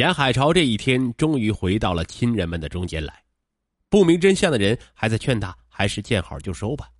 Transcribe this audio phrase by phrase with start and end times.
[0.00, 3.22] 严海潮这一天终于回到了亲人们的中间来。
[3.90, 6.90] 不明真相的人还在劝他，还是见好就收吧，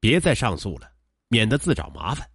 [0.00, 0.92] 别再上诉了，
[1.28, 2.28] 免得自找麻烦。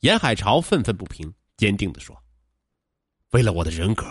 [0.00, 2.22] 严海潮愤愤不平，坚定的说
[3.32, 4.04] ：“为了我的人格，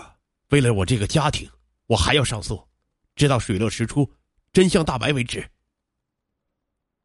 [0.50, 1.48] 为了我这个家庭，
[1.86, 2.68] 我还要上诉，
[3.16, 4.12] 直到水落石出，
[4.52, 5.48] 真相大白为止。”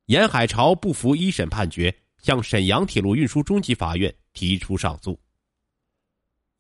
[0.09, 5.21] 严海潮不服一审判决，向沈阳铁路运输中级法院提出上诉。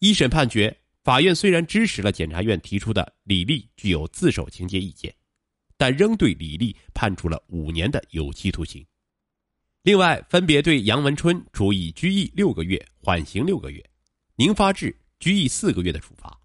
[0.01, 0.77] 一审判决。
[1.03, 5.14] 法院虽然支持了检察院提出的李丽具有自首情节意见，
[5.77, 8.85] 但仍对李丽判处了五年的有期徒刑。
[9.82, 13.82] 另外，分别对杨文春处以拘役六个月、缓刑六个月，
[14.36, 16.39] 宁发志拘役四个月的处罚。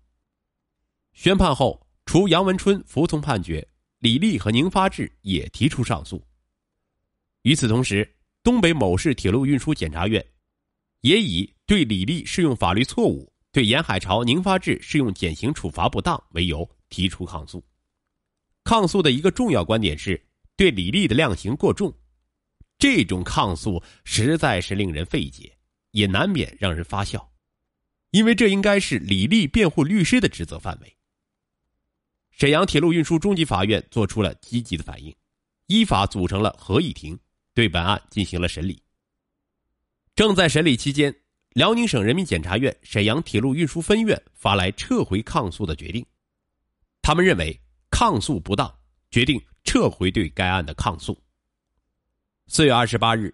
[1.11, 3.67] 宣判后，除杨文春服从判决，
[3.99, 6.25] 李丽和宁发志也提出上诉。
[7.41, 8.09] 与此同时，
[8.41, 10.25] 东北某市铁路运输检察院
[11.01, 13.29] 也以对李丽适用法律错误。
[13.55, 17.63] 对严海潮、宁发志适用减刑处罚不当为由提出抗诉，
[18.65, 20.21] 抗诉的一个重要观点是
[20.57, 21.97] 对李丽的量刑过重，
[22.77, 25.57] 这种抗诉实在是令人费解，
[25.91, 27.31] 也难免让人发笑，
[28.11, 30.93] 因为这应该是李丽辩护律师的职责范围。
[32.31, 35.15] 沈阳铁路运输中级法院做出了积极的反应，
[35.67, 37.17] 依法组成了合议庭，
[37.53, 38.83] 对本案进行了审理。
[40.13, 41.15] 正在审理期间。
[41.55, 46.05] 辽宁省人民检察院沈阳铁路运输分院发来撤回抗诉的决定，
[47.01, 47.57] 他们认为
[47.89, 48.69] 抗诉不当，
[49.09, 51.17] 决定撤回对该案的抗诉。
[52.47, 53.33] 四月二十八日，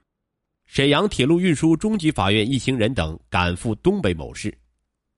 [0.68, 4.56] 沈阳铁路运输中级法院一行人等赶赴东北某市，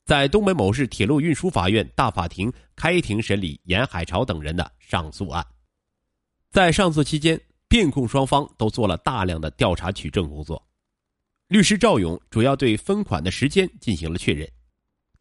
[0.05, 5.45] 在东北某市铁路运输法院大法庭开庭审理严海潮等人的上诉案。
[6.51, 7.37] 在上诉期间，
[7.67, 10.65] 辩控双方都做了大量的调查取证工作。
[11.47, 14.49] 律师赵勇主要对分款的时间进行了确认，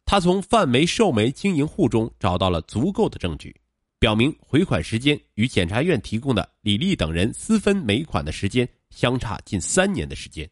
[0.05, 3.55] 他从范梅售煤经营户中找到了足够的证据，
[3.99, 10.49] 表明回款时间与检察院提供的李丽等人私分煤款的时间相差近三年的时间。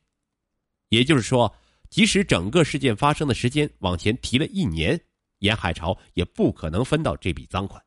[0.90, 1.52] 也就是说，
[1.90, 5.00] 即使整个事件发生的时间往前提了一年，
[5.40, 7.82] 严海潮也不可能分到这笔赃款。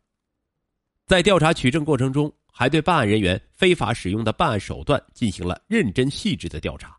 [1.06, 6.98] 在调查取证过程中，还对办案人员非法使用的办案手段进行了认真细致的调查。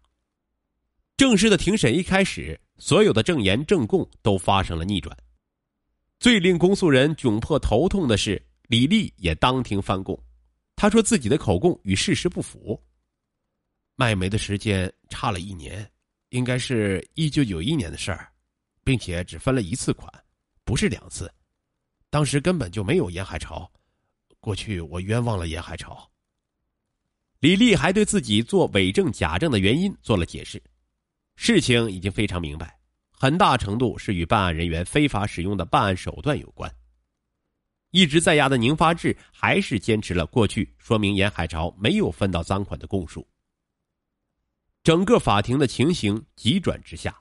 [1.17, 5.15] 正式的庭审一开始，所有的证言证供都发生了逆转。
[6.19, 10.17] 最令公诉人窘迫头痛的是，李丽也当庭翻供，
[10.75, 12.81] 他说自己的口供与事实不符。
[13.95, 15.89] 卖煤的时间差了一年，
[16.29, 18.29] 应该是一九九一年的事儿，
[18.83, 20.11] 并且只分了一次款，
[20.65, 21.33] 不是两次。
[22.09, 23.71] 当时根本就没有严海潮，
[24.41, 26.09] 过去我冤枉了严海潮。
[27.39, 30.61] 李丽还对自己做伪证假证的原因做了解释。
[31.35, 32.79] 事情已经非常明白，
[33.11, 36.73] 很大程度是与办案人员非法使用的办案手段有关。
[37.91, 43.25] 一直在押的宁发志还是坚持了过去说明严海潮没有分到赃款的供述。
[44.83, 47.17] 整个法庭的情形急转直下，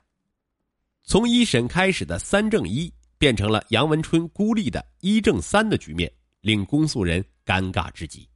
[1.03, 6.11] 从一审开始的三正一变成了杨文春孤立的一正三的局面，
[6.41, 8.27] 令公诉人尴尬至极。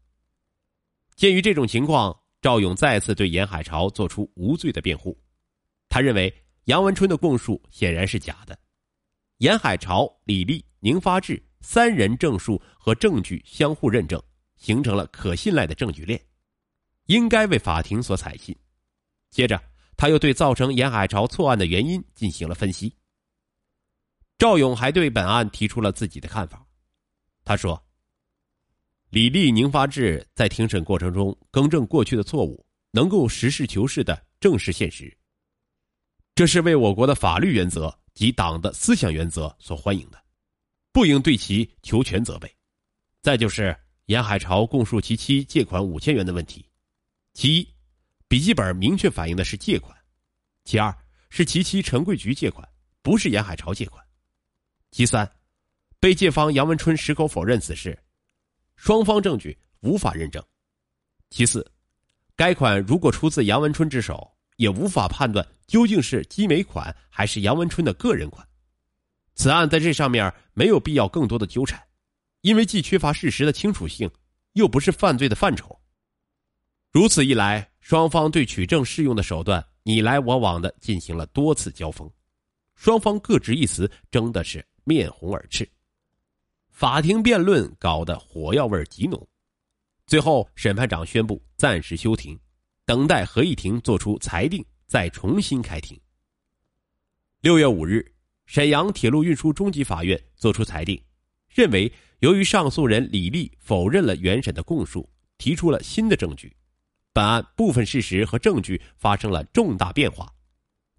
[1.16, 5.18] 鉴于这种情况，赵勇再次对严海潮作出无罪的辩护。
[5.90, 6.34] 他认为
[6.66, 8.58] 杨文春的供述显然是假的，
[9.40, 14.22] 严海潮、李丽、宁发志三人证述和证据相互认证，
[14.56, 16.22] 形成了可信赖的证据链，
[17.08, 18.56] 应该为法庭所采信。
[19.32, 19.62] 接着，
[19.98, 22.96] 他又对造成严海潮错案的原因进行了分析。
[24.38, 26.66] 赵勇还对本案提出了自己的看法，
[27.44, 27.84] 他说
[29.10, 35.14] ：“李丽、宁发志在庭审过程中更正过去的错误，能够实事求是的正视现实。”
[36.40, 40.18] 这是为我国的法律原则及党的思想原则所欢迎的，
[40.94, 42.50] 不应对其求全责备。
[43.22, 46.66] 再就是严海潮供述其妻借款五千元的问题，
[47.34, 47.68] 其一，
[48.30, 49.94] 笔记本明确反映的是借款；
[50.64, 50.98] 其二
[51.30, 52.66] 是其妻陈桂菊借款，
[53.02, 54.02] 不是严海潮借款；
[54.92, 55.30] 其三，
[56.00, 58.02] 被借方杨文春矢口否认此事，
[58.78, 60.42] 双方证据无法认证；
[61.32, 61.70] 其四，
[62.38, 64.39] 该款如果出自杨文春之手。
[64.60, 68.46] 也无法判断究竟是积煤款还是杨文春的个人款，
[69.34, 71.82] 此案在这上面没有必要更多的纠缠，
[72.42, 74.12] 因为既缺乏事实的清楚性，
[74.54, 75.80] 又不是犯罪的范畴。
[76.92, 82.12] 如此一来，双方对取证适用的手段你来我往的进行了多次交锋，
[82.76, 85.66] 双方各执一词，争的是面红耳赤，
[86.70, 89.26] 法庭辩论搞得火药味极浓，
[90.06, 92.38] 最后审判长宣布暂时休庭。
[92.90, 95.96] 等待合议庭作出裁定，再重新开庭。
[97.40, 98.04] 六月五日，
[98.48, 101.00] 沈阳铁路运输中级法院作出裁定，
[101.54, 105.08] 认为由于上诉人李丽否认了原审的供述，
[105.38, 106.52] 提出了新的证据，
[107.14, 110.28] 本案部分事实和证据发生了重大变化。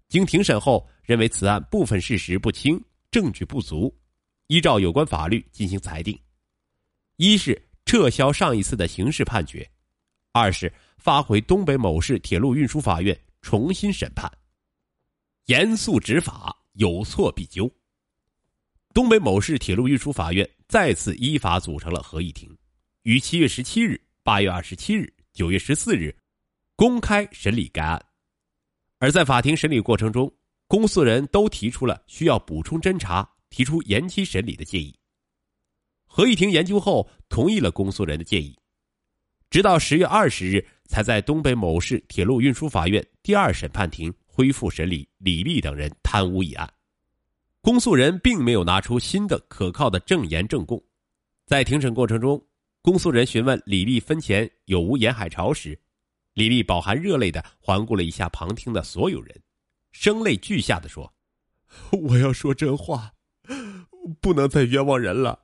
[0.07, 3.93] 经庭审后，认为此案部分事实不清，证据不足，
[4.47, 6.17] 依照有关法律进行裁定：
[7.17, 9.69] 一是撤销上一次的刑事判决，
[10.31, 14.31] 二是发回东北某市铁路运输法院重新审判。
[15.47, 16.57] 严肃执法。
[16.75, 17.69] 有错必纠。
[18.93, 22.57] 东北某市铁路运输法院再次依法组成了合议庭，
[23.03, 26.17] 于七月十七日、八月二十七日、九月十四日
[26.77, 28.01] 公开审理该案。
[28.99, 30.33] 而在法庭审理过程中，
[30.65, 34.97] 公诉人都提出了需要补充侦查、提出延期审理的建议。
[36.05, 38.57] 合议庭研究后同意了公诉人的建议，
[39.51, 44.11] 直到十月二十日才在东北某市铁路运输法院第二审判庭。
[44.33, 46.67] 恢复审理李丽等人贪污一案，
[47.59, 50.81] 公诉人并没有拿出新的可靠的证言证供。
[51.45, 52.41] 在庭审过程中，
[52.81, 55.77] 公诉人询问李丽分钱有无沿海潮时，
[56.33, 59.35] 李丽饱含热泪的环顾了一下旁听的所有人，
[59.91, 61.13] 声泪俱下的说
[61.91, 63.11] ：“我要说真话，
[64.21, 65.37] 不能再冤枉人了。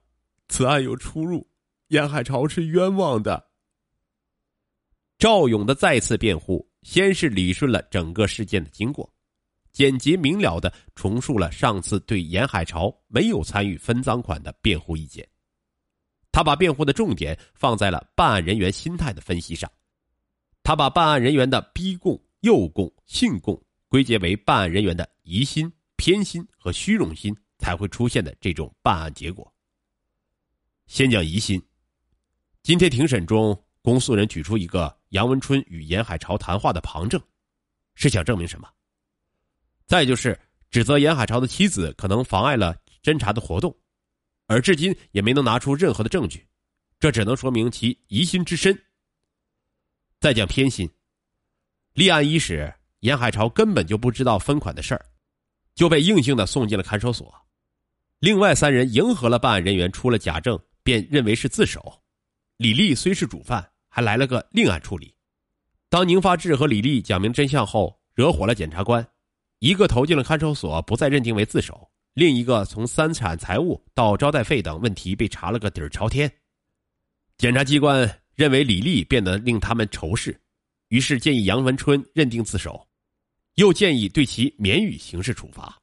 [0.48, 1.46] 此案有出入，
[1.90, 3.47] 沿海潮是冤枉的。”
[5.18, 6.68] 赵勇的再次辩护。
[6.84, 9.12] 先是理顺了整个事件的经过，
[9.74, 15.28] 简洁明了的重述了上次对沿海潮没有参与分赃款的辩护意见。
[16.32, 19.70] 他把辩护的重点放在了办案人员心态的分析上，
[20.64, 29.54] 他把办案人员的逼供、诱供、信供归结为办案人员的疑心、偏心和虚荣心才会出现的这种办案结果。
[30.86, 31.62] 先讲疑心，
[32.64, 33.62] 今天庭审中。
[33.84, 37.22] 公诉人举出一个杨文春与严海潮谈话的旁证，
[37.96, 38.70] 是想证明什么？
[39.86, 40.38] 再就是
[40.70, 43.74] 指责严海潮的妻子可能妨碍了侦查的活动，
[44.48, 46.46] 而至今也没能拿出任何的证据，
[47.00, 48.78] 这只能说明其疑心之深。
[50.20, 50.90] 再讲偏心，
[51.94, 55.06] 立案伊始，严海潮根本就不知道分款的事儿，
[55.74, 57.34] 就被硬性的送进了看守所。
[58.20, 62.04] 另外三人迎合了办案人员出了假证，便认为是自首。
[62.58, 63.72] 李丽虽是主犯。
[63.98, 65.12] 还来了个另案处理。
[65.90, 69.04] 当宁发志和李丽讲明真相后，惹火了检察官，
[69.58, 71.74] 一个投进了看守所，不再认定为自首；
[72.14, 76.32] 另一个从三产财物到招待费等问题被查了个底儿朝天。
[77.40, 80.40] 检察机关认为李丽变得令他们仇视，
[80.90, 82.88] 于是建议杨文春认定自首，
[83.56, 85.76] 又建议对其免予刑事处罚。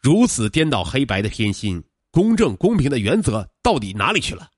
[0.00, 4.48] 如此颠倒黑白的偏心，公正公平的原则到底哪里去了？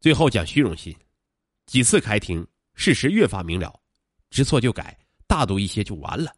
[0.00, 0.96] 最后讲虚荣心。
[1.66, 3.80] 几次开庭，事实越发明了，
[4.30, 6.32] 知错就改，大度一些就完了。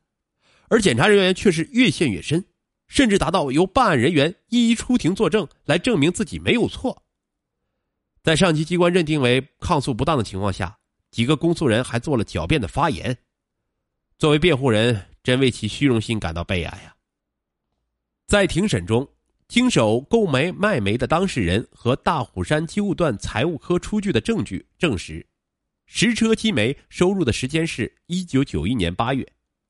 [0.68, 2.44] 而检察人员却是越陷越深，
[2.88, 7.02] 甚至达到由办案人员一一出庭作证来证明自己没有错。
[8.22, 10.76] 在上级机关认定为抗诉不当的情况下，
[11.10, 13.16] 几个公诉人还做了狡辩的发言。
[14.18, 16.94] 作为辩护人，真为其虚荣心感到悲哀呀。
[18.26, 19.08] 在庭审中。
[19.48, 25.24] 经手购煤卖煤的当事人和大虎山机务段财务科出具的证据证实，
[25.86, 29.24] 实车机煤收入的时间是一九九一年八月，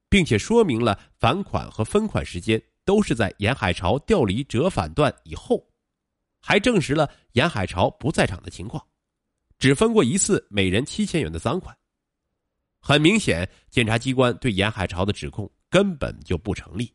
[0.09, 5.63] 并且说明了返款和分款时间都是在沿海潮调离折返段以后，
[6.41, 8.83] 还证实了沿海潮不在场的情况，
[9.59, 11.77] 只分过一次每人七千元的赃款。
[12.81, 16.91] 很明显，检察机关对沿海潮的指控根本就不成立。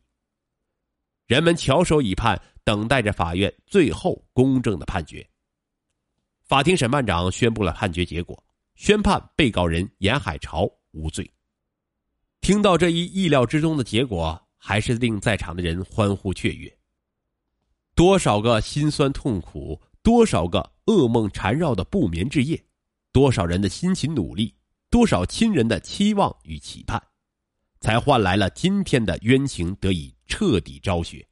[1.28, 2.36] 人们翘首以盼。
[2.64, 5.26] 等待着法院最后公正的判决。
[6.44, 8.42] 法庭审判长宣布了判决结果，
[8.74, 11.28] 宣判被告人严海潮无罪。
[12.40, 16.70] 听到这一意料之中的结果，还是令在场的人欢呼雀跃。
[17.94, 22.62] 多少个心酸痛苦，多少个噩梦缠绕的不眠之夜，
[23.12, 24.54] 多少人的辛勤努力，
[24.90, 27.00] 多少亲人的期望与期盼，
[27.80, 31.26] 才换来了今天的冤情得以彻底昭雪。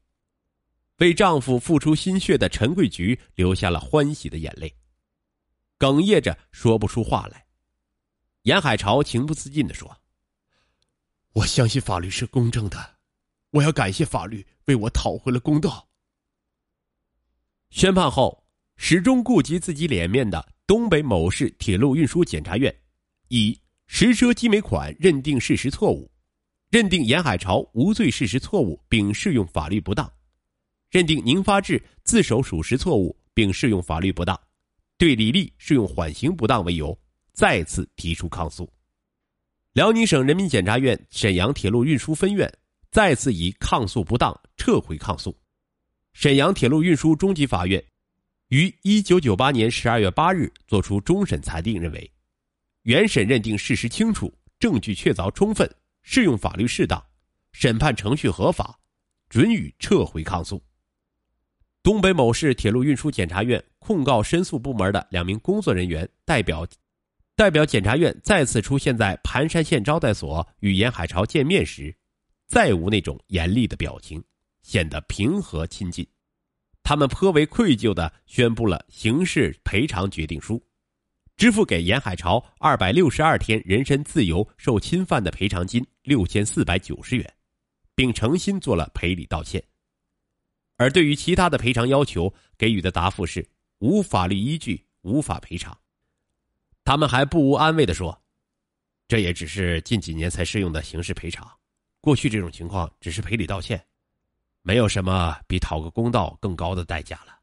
[1.00, 4.70] 为丈夫付出心血的陈桂菊流下了欢喜的眼泪，
[5.78, 7.46] 哽咽着说不出话来。
[8.42, 9.96] 严海潮情不自禁的说
[11.32, 12.96] ：“我相信法律是公正的，
[13.50, 15.88] 我要感谢法律为我讨回了公道。”
[17.70, 22.74] 宣判后，始终顾及自己脸面的东北某市铁路运输检察院，
[23.28, 26.10] 以实车积煤款认定事实错误，
[26.68, 30.12] 认定严海潮无罪事实错误，并适用法律不当。
[30.90, 34.38] 认定宁发志自首属实错误，并适用法律不当，
[34.98, 36.98] 对李丽适用缓刑不当为由，
[37.32, 38.68] 再次提出抗诉。
[39.72, 42.52] 辽宁省人民检察院沈阳铁路运输分院
[42.90, 45.34] 再次以抗诉不当撤回抗诉。
[46.12, 47.82] 沈阳铁路运输中级法院
[48.48, 52.12] 于一九九八年十二月八日作出终审裁定，认为
[52.82, 57.00] 原审认定事实清楚，证据确凿充分，适用法律适当，
[57.52, 58.76] 审判程序合法，
[59.28, 60.60] 准予撤回抗诉。
[61.82, 66.66] 东北某市铁路运输检察院控告申诉部门的两名工作人员代表，
[67.34, 71.94] 代表检察院再次出现在盘山县招待所与严海潮见面时，
[72.46, 74.22] 再无那种严厉的表情，
[74.62, 76.06] 显得平和亲近。
[76.82, 80.62] 他们颇为愧疚的宣布了刑事赔偿决定书，
[81.38, 87.34] 支付给严海潮二百六十二天人身自由受侵犯的赔偿金六千四百九十元，
[87.94, 89.62] 并诚心做了赔礼道歉。
[90.80, 93.46] 而对于其他的赔偿要求，给予的答复是
[93.80, 95.78] 无法律依据，无法赔偿。
[96.84, 98.18] 他们还不无安慰的说
[99.06, 101.46] ：“这也只是近几年才适用的刑事赔偿，
[102.00, 103.84] 过去这种情况只是赔礼道歉，
[104.62, 107.39] 没有什么比讨个公道更高的代价了。”